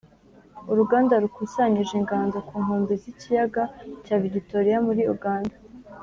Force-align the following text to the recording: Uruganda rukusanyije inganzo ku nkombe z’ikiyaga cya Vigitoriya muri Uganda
Uruganda 0.71 1.13
rukusanyije 1.23 1.93
inganzo 1.99 2.37
ku 2.47 2.55
nkombe 2.63 2.93
z’ikiyaga 3.01 3.63
cya 4.05 4.15
Vigitoriya 4.21 4.77
muri 4.87 5.01
Uganda 5.15 5.55